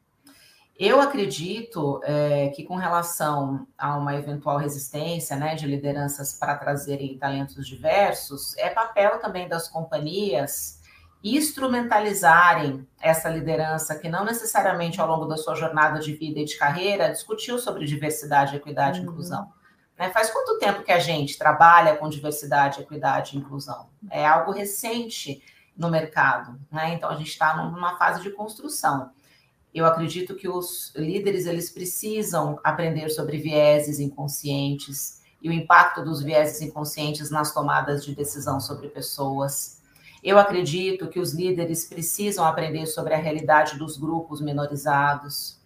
[0.79, 7.19] Eu acredito é, que, com relação a uma eventual resistência né, de lideranças para trazerem
[7.19, 10.79] talentos diversos, é papel também das companhias
[11.23, 16.57] instrumentalizarem essa liderança que não necessariamente ao longo da sua jornada de vida e de
[16.57, 19.07] carreira discutiu sobre diversidade, equidade uhum.
[19.07, 19.53] e inclusão.
[19.99, 20.11] Né?
[20.11, 23.89] Faz quanto tempo que a gente trabalha com diversidade, equidade e inclusão?
[24.11, 25.43] É algo recente
[25.77, 26.95] no mercado, né?
[26.95, 29.11] então a gente está numa fase de construção.
[29.75, 36.23] Eu acredito que os líderes eles precisam aprender sobre vieses inconscientes e o impacto dos
[36.23, 39.81] vieses inconscientes nas tomadas de decisão sobre pessoas.
[40.23, 45.59] Eu acredito que os líderes precisam aprender sobre a realidade dos grupos minorizados.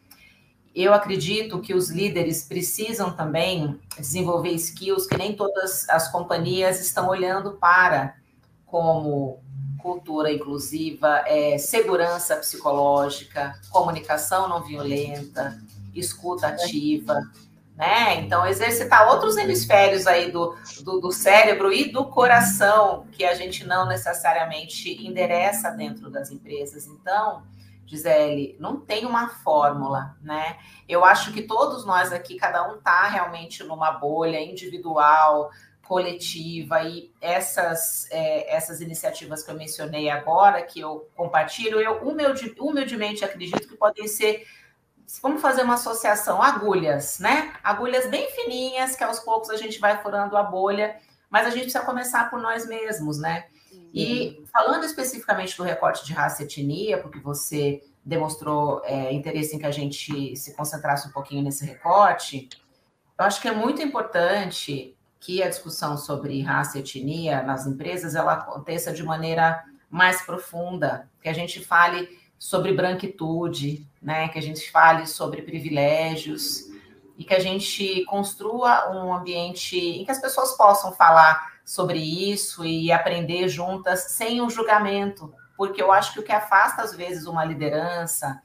[0.74, 7.08] Eu acredito que os líderes precisam também desenvolver skills que nem todas as companhias estão
[7.08, 8.16] olhando para,
[8.66, 9.40] como
[9.82, 15.58] cultura inclusiva, é, segurança psicológica, comunicação não violenta,
[15.94, 17.20] escuta ativa,
[17.76, 18.16] né?
[18.20, 23.66] Então, exercitar outros hemisférios aí do, do, do, cérebro e do coração que a gente
[23.66, 26.86] não necessariamente endereça dentro das empresas.
[26.86, 27.42] Então,
[27.86, 30.56] Gisele, não tem uma fórmula, né?
[30.88, 35.50] Eu acho que todos nós aqui, cada um tá realmente numa bolha individual,
[35.92, 42.54] coletiva e essas, é, essas iniciativas que eu mencionei agora, que eu compartilho, eu humilde,
[42.58, 44.46] humildemente acredito que podem ser,
[45.20, 47.52] vamos fazer uma associação, agulhas, né?
[47.62, 50.96] Agulhas bem fininhas, que aos poucos a gente vai furando a bolha,
[51.28, 53.44] mas a gente precisa começar por nós mesmos, né?
[53.92, 59.58] E falando especificamente do recorte de raça e etnia, porque você demonstrou é, interesse em
[59.58, 62.48] que a gente se concentrasse um pouquinho nesse recorte,
[63.18, 68.16] eu acho que é muito importante que a discussão sobre raça e etnia nas empresas
[68.16, 74.42] ela aconteça de maneira mais profunda, que a gente fale sobre branquitude, né, que a
[74.42, 76.64] gente fale sobre privilégios
[77.16, 82.64] e que a gente construa um ambiente em que as pessoas possam falar sobre isso
[82.64, 87.26] e aprender juntas sem um julgamento, porque eu acho que o que afasta às vezes
[87.26, 88.42] uma liderança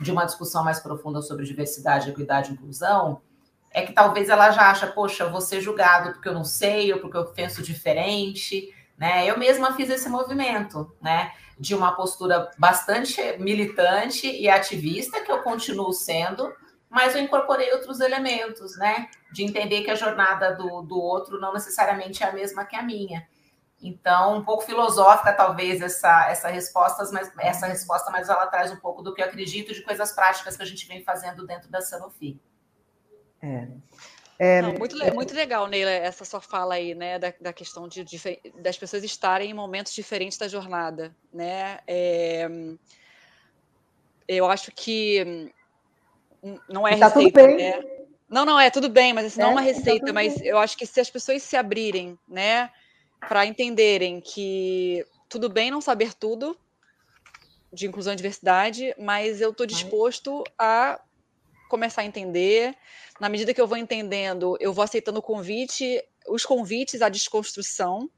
[0.00, 3.22] de uma discussão mais profunda sobre diversidade, equidade e inclusão,
[3.70, 7.00] é que talvez ela já acha, poxa, vou ser julgado porque eu não sei ou
[7.00, 9.28] porque eu penso diferente, né?
[9.28, 11.32] Eu mesma fiz esse movimento, né?
[11.58, 16.52] De uma postura bastante militante e ativista, que eu continuo sendo,
[16.88, 19.08] mas eu incorporei outros elementos, né?
[19.32, 22.82] De entender que a jornada do, do outro não necessariamente é a mesma que a
[22.82, 23.26] minha.
[23.82, 28.76] Então, um pouco filosófica, talvez, essa, essa resposta, mas essa resposta, mas ela traz um
[28.76, 31.82] pouco do que eu acredito de coisas práticas que a gente vem fazendo dentro da
[31.82, 32.40] Sanofi.
[33.42, 33.68] É.
[34.38, 37.88] É, Não, muito, é, muito legal, Neila, essa sua fala aí, né, da, da questão
[37.88, 38.20] de, de,
[38.60, 41.78] das pessoas estarem em momentos diferentes da jornada, né?
[41.86, 42.46] É,
[44.28, 45.50] eu acho que
[46.68, 47.82] não é tá receita, né?
[48.28, 50.40] Não, não, é tudo bem, mas assim, não é uma é, tá receita, tá mas
[50.42, 52.70] eu acho que se as pessoas se abrirem, né,
[53.20, 56.58] para entenderem que tudo bem não saber tudo
[57.72, 61.00] de inclusão e diversidade, mas eu estou disposto a
[61.68, 62.74] começar a entender.
[63.20, 68.10] Na medida que eu vou entendendo, eu vou aceitando o convite, os convites à desconstrução,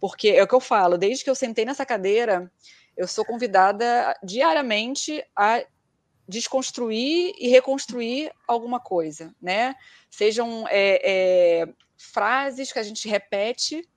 [0.00, 2.50] porque é o que eu falo, desde que eu sentei nessa cadeira,
[2.96, 5.64] eu sou convidada diariamente a
[6.28, 9.74] desconstruir e reconstruir alguma coisa, né?
[10.10, 13.88] Sejam é, é, frases que a gente repete,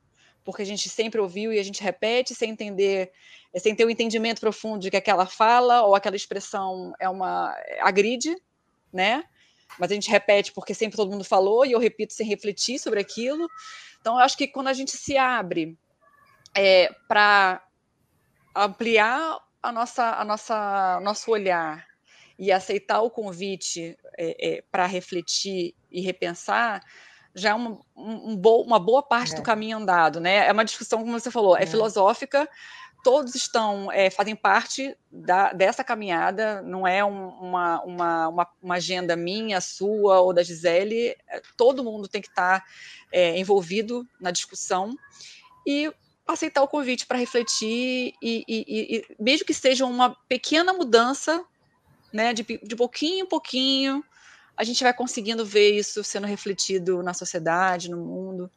[0.43, 3.11] porque a gente sempre ouviu e a gente repete sem entender,
[3.57, 7.53] sem ter o um entendimento profundo de que aquela fala ou aquela expressão é uma
[7.81, 8.35] agride,
[8.91, 9.23] né?
[9.79, 12.99] Mas a gente repete porque sempre todo mundo falou e eu repito sem refletir sobre
[12.99, 13.47] aquilo.
[13.99, 15.77] Então, eu acho que quando a gente se abre
[16.55, 17.63] é, para
[18.55, 21.85] ampliar a nossa, a nossa, nosso olhar
[22.37, 26.83] e aceitar o convite é, é, para refletir e repensar,
[27.33, 29.43] já é uma, um, uma boa parte do é.
[29.43, 30.47] caminho andado, né?
[30.47, 31.65] É uma discussão, como você falou, é, é.
[31.65, 32.49] filosófica,
[33.03, 39.15] todos estão é, fazem parte da, dessa caminhada, não é um, uma, uma, uma, agenda
[39.15, 42.63] minha, sua ou da Gisele, é, todo mundo tem que estar
[43.11, 44.95] é, envolvido na discussão
[45.65, 45.91] e
[46.27, 48.65] aceitar o convite para refletir e, e,
[48.97, 51.43] e, mesmo que seja uma pequena mudança,
[52.13, 54.03] né, de, de pouquinho em pouquinho,
[54.55, 58.49] a gente vai conseguindo ver isso sendo refletido na sociedade, no mundo.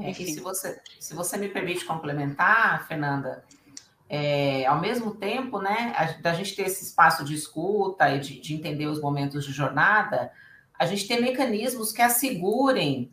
[0.00, 0.24] É, Enfim.
[0.24, 3.44] E se você, se você me permite complementar, Fernanda,
[4.14, 8.38] é, ao mesmo tempo, né, a, da gente ter esse espaço de escuta e de,
[8.38, 10.30] de entender os momentos de jornada,
[10.78, 13.10] a gente tem mecanismos que assegurem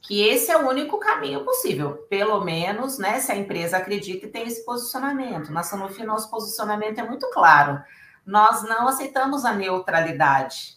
[0.00, 4.30] que esse é o único caminho possível, pelo menos, né, se a empresa acredita e
[4.30, 5.52] tem esse posicionamento.
[5.52, 7.82] Na Sanofi, nosso posicionamento é muito claro.
[8.24, 10.76] Nós não aceitamos a neutralidade.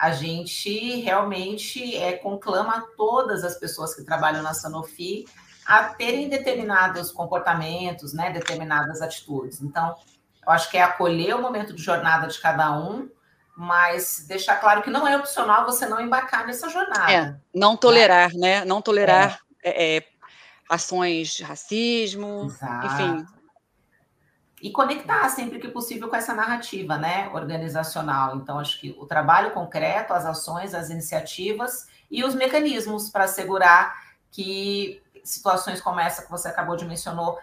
[0.00, 5.26] A gente realmente é, conclama todas as pessoas que trabalham na Sanofi
[5.66, 9.60] a terem determinados comportamentos, né, determinadas atitudes.
[9.60, 9.96] Então,
[10.46, 13.10] eu acho que é acolher o momento de jornada de cada um,
[13.56, 17.10] mas deixar claro que não é opcional você não embarcar nessa jornada.
[17.10, 18.60] É, não tolerar, né?
[18.60, 18.64] né?
[18.64, 19.96] Não tolerar é.
[19.96, 20.04] É,
[20.68, 22.86] ações de racismo, Exato.
[22.86, 23.26] enfim.
[24.62, 28.36] E conectar sempre que possível com essa narrativa, né, organizacional.
[28.36, 33.94] Então, acho que o trabalho concreto, as ações, as iniciativas e os mecanismos para assegurar
[34.30, 37.34] que situações como essa que você acabou de mencionar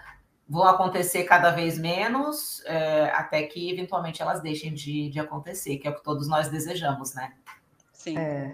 [0.48, 5.88] vão acontecer cada vez menos, é, até que eventualmente elas deixem de, de acontecer, que
[5.88, 7.34] é o que todos nós desejamos, né?
[7.92, 8.18] Sim.
[8.18, 8.54] É.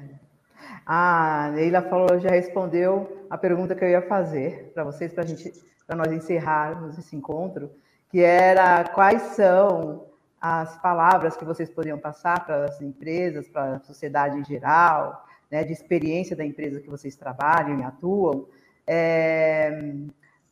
[0.85, 5.51] A Neila falou, já respondeu a pergunta que eu ia fazer para vocês, para gente,
[5.85, 7.71] para nós encerrarmos esse encontro,
[8.09, 10.05] que era quais são
[10.39, 15.63] as palavras que vocês poderiam passar para as empresas, para a sociedade em geral, né,
[15.63, 18.47] de experiência da empresa que vocês trabalham e atuam,
[18.91, 19.93] é,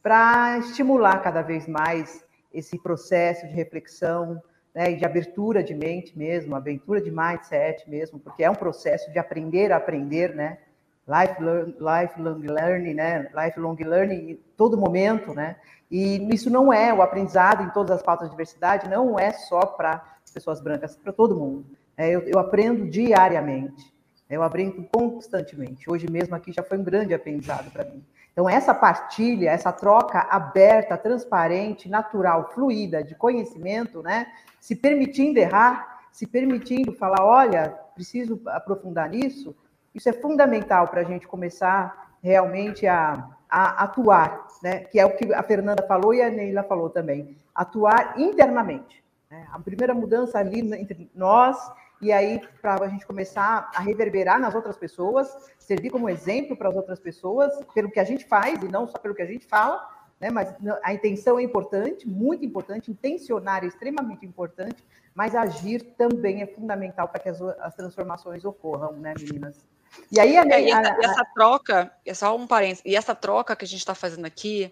[0.03, 2.23] para estimular cada vez mais
[2.53, 4.39] esse processo de reflexão
[4.75, 9.11] né, e de abertura de mente mesmo, abertura de mindset mesmo, porque é um processo
[9.11, 10.59] de aprender a aprender, né?
[11.07, 13.27] Lifelong, lifelong learning, né?
[13.33, 15.55] Lifelong learning em todo momento, né?
[15.89, 19.61] E isso não é o aprendizado em todas as pautas de diversidade, não é só
[19.61, 21.65] para pessoas brancas, para todo mundo.
[21.97, 23.91] É, eu, eu aprendo diariamente,
[24.29, 25.89] eu aprendo constantemente.
[25.89, 28.03] Hoje mesmo aqui já foi um grande aprendizado para mim.
[28.37, 34.27] Então, essa partilha, essa troca aberta, transparente, natural, fluida de conhecimento, né?
[34.59, 39.55] Se permitindo errar, se permitindo falar, olha, preciso aprofundar nisso,
[39.95, 44.81] isso é fundamental para a gente começar realmente a, a atuar, né?
[44.81, 49.03] Que é o que a Fernanda falou e a Neila falou também, atuar internamente.
[49.31, 49.47] Né?
[49.51, 51.57] A primeira mudança ali entre nós
[52.01, 55.27] e aí para a gente começar a reverberar nas outras pessoas,
[55.57, 58.97] servir como exemplo para as outras pessoas, pelo que a gente faz e não só
[58.97, 59.87] pelo que a gente fala,
[60.19, 60.29] né?
[60.29, 64.83] Mas a intenção é importante, muito importante, intencionar é extremamente importante,
[65.13, 69.65] mas agir também é fundamental para que as, as transformações ocorram, né, meninas?
[70.11, 70.99] E aí a, é, e essa, a, a...
[71.03, 74.71] essa, troca, é só um parênteses, e essa troca que a gente está fazendo aqui,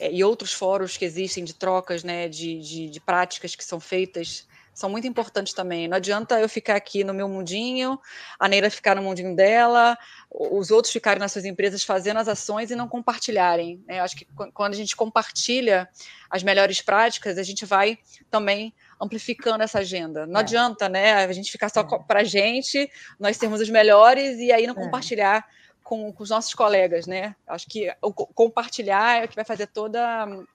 [0.00, 3.80] é, e outros fóruns que existem de trocas, né, de, de, de práticas que são
[3.80, 5.86] feitas são muito importantes também.
[5.86, 8.00] Não adianta eu ficar aqui no meu mundinho,
[8.38, 9.96] a Neira ficar no mundinho dela,
[10.30, 13.82] os outros ficarem nas suas empresas fazendo as ações e não compartilharem.
[13.86, 14.00] Né?
[14.00, 15.88] Acho que quando a gente compartilha
[16.30, 17.98] as melhores práticas, a gente vai
[18.30, 20.26] também amplificando essa agenda.
[20.26, 20.42] Não é.
[20.42, 21.98] adianta, né, a gente ficar só é.
[22.06, 24.78] para a gente, nós sermos os melhores e aí não é.
[24.78, 25.46] compartilhar
[25.82, 27.34] com, com, os nossos colegas, né?
[27.46, 30.00] Acho que o compartilhar é o que vai fazer toda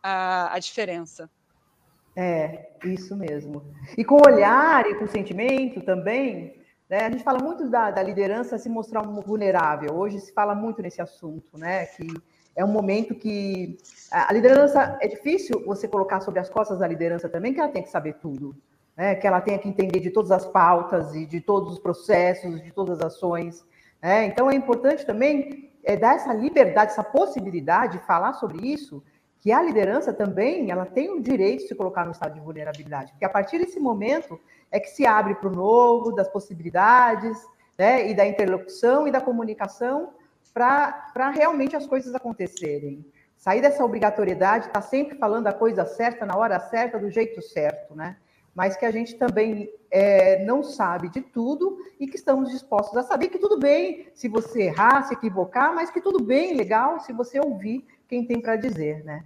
[0.01, 1.29] a, a diferença.
[2.19, 3.63] É, isso mesmo.
[3.95, 6.59] E com olhar e com sentimento também,
[6.89, 7.05] né?
[7.05, 9.93] A gente fala muito da, da liderança se mostrar vulnerável.
[9.93, 11.85] Hoje se fala muito nesse assunto, né?
[11.85, 12.07] Que
[12.55, 13.77] é um momento que
[14.09, 17.83] a liderança é difícil você colocar sobre as costas da liderança também que ela tem
[17.83, 18.55] que saber tudo,
[18.95, 19.13] né?
[19.13, 22.71] Que ela tenha que entender de todas as pautas e de todos os processos, de
[22.71, 23.63] todas as ações.
[24.01, 24.25] Né?
[24.25, 29.03] Então é importante também é, dar essa liberdade, essa possibilidade de falar sobre isso
[29.47, 33.13] que a liderança também ela tem o direito de se colocar no estado de vulnerabilidade,
[33.13, 34.37] porque a partir desse momento
[34.69, 37.37] é que se abre para o novo, das possibilidades,
[37.77, 40.11] né, e da interlocução e da comunicação
[40.53, 43.05] para realmente as coisas acontecerem.
[43.37, 47.41] Sair dessa obrigatoriedade, estar tá sempre falando a coisa certa, na hora certa, do jeito
[47.41, 48.17] certo, né?
[48.53, 53.03] Mas que a gente também é, não sabe de tudo e que estamos dispostos a
[53.03, 57.13] saber que tudo bem se você errar, se equivocar, mas que tudo bem, legal, se
[57.13, 59.23] você ouvir quem tem para dizer, né?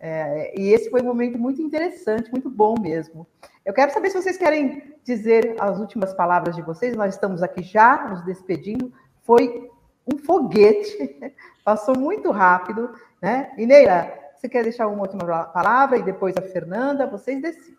[0.00, 3.26] É, e esse foi um momento muito interessante, muito bom mesmo.
[3.64, 6.96] Eu quero saber se vocês querem dizer as últimas palavras de vocês.
[6.96, 8.92] Nós estamos aqui já nos despedindo.
[9.22, 9.70] Foi
[10.06, 11.34] um foguete,
[11.64, 13.52] passou muito rápido, né?
[13.56, 17.06] E Neila, você quer deixar uma última palavra e depois a Fernanda?
[17.06, 17.76] Vocês decidem.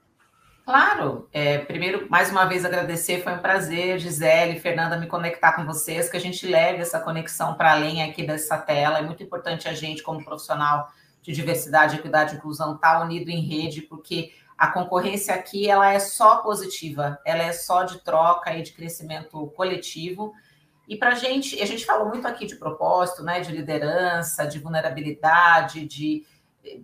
[0.66, 1.30] Claro.
[1.32, 6.10] É, primeiro, mais uma vez agradecer, foi um prazer, Gisele, Fernanda, me conectar com vocês,
[6.10, 8.98] que a gente leve essa conexão para além aqui dessa tela.
[8.98, 10.92] É muito importante a gente, como profissional
[11.28, 15.92] de diversidade, equidade e inclusão, estar tá unido em rede, porque a concorrência aqui ela
[15.92, 20.34] é só positiva, ela é só de troca e de crescimento coletivo.
[20.88, 24.58] E para a gente, a gente falou muito aqui de propósito, né, de liderança, de
[24.58, 26.26] vulnerabilidade, de,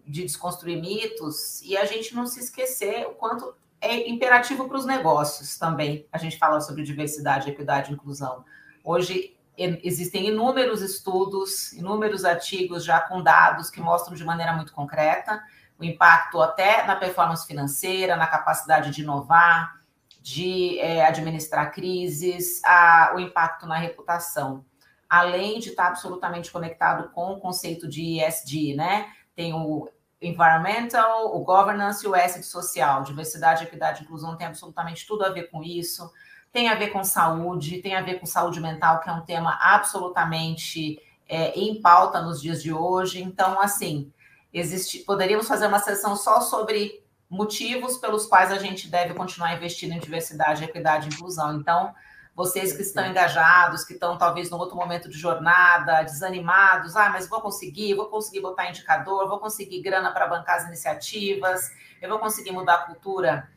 [0.06, 4.86] de desconstruir mitos, e a gente não se esquecer o quanto é imperativo para os
[4.86, 6.06] negócios também.
[6.12, 8.44] A gente fala sobre diversidade, equidade e inclusão.
[8.84, 15.43] Hoje existem inúmeros estudos, inúmeros artigos já com dados que mostram de maneira muito concreta
[15.80, 19.82] o impacto até na performance financeira, na capacidade de inovar,
[20.22, 24.66] de é, administrar crises, a, o impacto na reputação.
[25.10, 29.12] Além de estar absolutamente conectado com o conceito de ESG, né?
[29.36, 29.89] Tem o
[30.22, 33.04] environmental, o governance e o de social.
[33.04, 36.10] Diversidade, equidade e inclusão tem absolutamente tudo a ver com isso.
[36.54, 39.58] Tem a ver com saúde, tem a ver com saúde mental, que é um tema
[39.60, 43.22] absolutamente é, em pauta nos dias de hoje.
[43.22, 44.14] Então, assim,
[44.54, 49.93] existe, poderíamos fazer uma sessão só sobre motivos pelos quais a gente deve continuar investindo
[49.93, 51.56] em diversidade, equidade e inclusão.
[51.56, 51.91] Então,
[52.36, 57.28] vocês que estão engajados, que estão talvez no outro momento de jornada, desanimados, ah, mas
[57.28, 62.20] vou conseguir, vou conseguir botar indicador, vou conseguir grana para bancar as iniciativas, eu vou
[62.20, 63.49] conseguir mudar a cultura.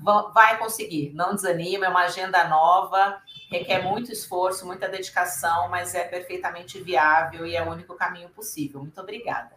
[0.00, 6.04] Vai conseguir, não desanima, é uma agenda nova, requer muito esforço, muita dedicação, mas é
[6.04, 8.80] perfeitamente viável e é o único caminho possível.
[8.80, 9.52] Muito obrigada.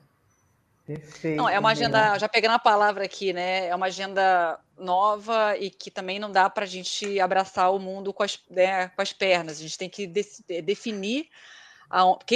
[0.86, 1.36] Perfeito.
[1.36, 3.68] Não, é uma agenda, já pegando a palavra aqui, né?
[3.68, 8.14] É uma agenda nova e que também não dá para a gente abraçar o mundo
[8.14, 9.58] com as, né, com as pernas.
[9.58, 10.24] A gente tem que de,
[10.64, 11.28] definir,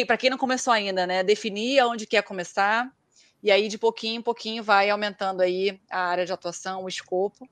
[0.06, 1.24] para quem não começou ainda, né?
[1.24, 2.92] Definir aonde quer começar
[3.44, 7.50] e aí de pouquinho em pouquinho vai aumentando aí a área de atuação, o escopo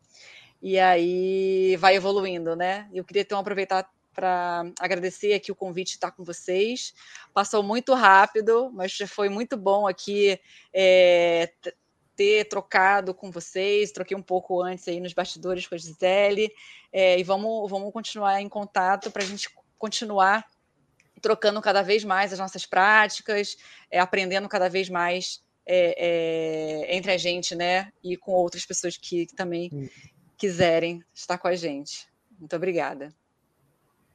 [0.62, 2.90] e aí vai evoluindo, né?
[2.94, 6.94] Eu queria então aproveitar para agradecer aqui o convite de estar com vocês.
[7.34, 10.38] Passou muito rápido, mas foi muito bom aqui
[10.74, 11.54] é,
[12.18, 13.94] ter trocado com vocês.
[13.94, 16.52] Troquei um pouco antes aí nos bastidores com a Gisele.
[16.92, 20.46] É, e vamos, vamos continuar em contato para a gente continuar
[21.22, 23.58] trocando cada vez mais as nossas práticas,
[23.90, 25.96] é, aprendendo cada vez mais é,
[26.88, 27.92] é, entre a gente, né?
[28.04, 29.90] E com outras pessoas que, que também
[30.38, 32.08] quiserem estar com a gente.
[32.40, 33.14] Muito obrigada.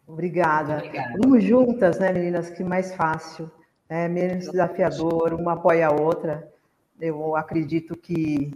[0.06, 0.78] Obrigada.
[0.78, 1.14] Obrigada.
[1.18, 2.50] Vamos juntas, né, meninas?
[2.50, 3.50] Que mais fácil,
[3.88, 6.50] é menos desafiador, uma apoia a outra.
[7.00, 8.50] Eu acredito que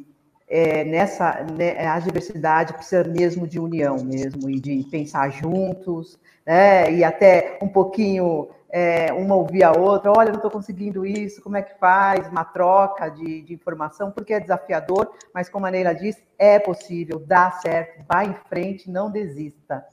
[0.48, 6.90] é, nessa né, a diversidade precisa mesmo de união mesmo e de pensar juntos, né?
[6.90, 11.56] E até um pouquinho é, uma ouvir a outra, olha, não estou conseguindo isso, como
[11.56, 12.26] é que faz?
[12.28, 17.18] Uma troca de, de, informação, porque é desafiador, mas como a Neila disse, é possível,
[17.18, 19.84] dá certo, vá em frente, não desista.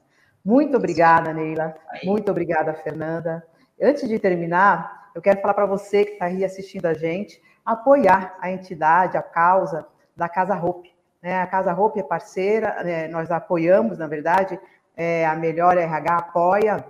[0.43, 1.75] Muito obrigada, Neila.
[2.03, 3.45] Muito obrigada, Fernanda.
[3.81, 8.37] Antes de terminar, eu quero falar para você que está aí assistindo a gente, apoiar
[8.39, 10.93] a entidade, a causa da Casa Hope.
[11.21, 11.41] Né?
[11.41, 13.07] A Casa Hope é parceira, né?
[13.07, 14.59] nós apoiamos, na verdade,
[14.95, 16.85] é, a Melhor RH apoia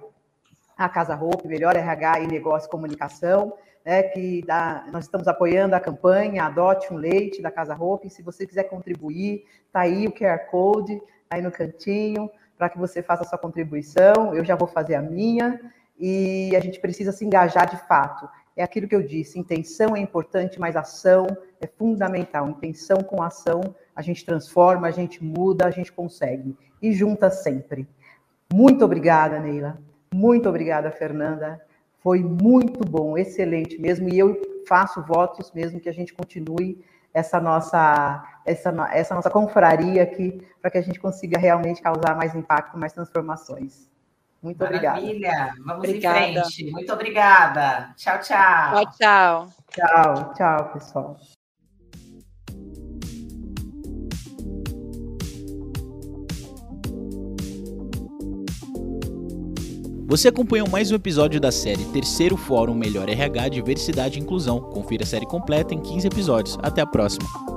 [0.78, 3.54] a Casa Hope, Melhor RH e Negócio e Comunicação,
[3.84, 8.10] né, que dá, nós estamos apoiando a campanha Adote um Leite da Casa Hope.
[8.10, 11.00] Se você quiser contribuir, está aí o QR Code,
[11.30, 14.34] aí no cantinho, para que você faça a sua contribuição.
[14.34, 15.60] Eu já vou fazer a minha
[15.98, 18.28] e a gente precisa se engajar de fato.
[18.56, 21.28] É aquilo que eu disse: intenção é importante, mas ação
[21.60, 22.50] é fundamental.
[22.50, 26.58] Intenção com ação, a gente transforma, a gente muda, a gente consegue.
[26.82, 27.88] E junta sempre.
[28.54, 29.80] Muito obrigada, Neila.
[30.14, 31.62] Muito obrigada, Fernanda.
[32.00, 34.08] Foi muito bom, excelente mesmo.
[34.08, 36.84] E eu faço votos mesmo que a gente continue
[37.14, 42.36] essa nossa essa, essa nossa confraria aqui para que a gente consiga realmente causar mais
[42.36, 43.90] impacto, mais transformações.
[44.46, 44.92] Muito Maravilha.
[44.92, 45.34] obrigada.
[45.34, 45.54] Maravilha.
[45.66, 46.20] Vamos obrigada.
[46.20, 46.72] em frente.
[46.72, 47.94] Muito obrigada.
[47.98, 48.72] Tchau, tchau.
[48.72, 49.50] Tchau, tchau.
[49.72, 51.18] Tchau, tchau, pessoal.
[60.08, 64.60] Você acompanhou mais um episódio da série Terceiro Fórum Melhor RH Diversidade e Inclusão.
[64.62, 66.58] Confira a série completa em 15 episódios.
[66.62, 67.55] Até a próxima.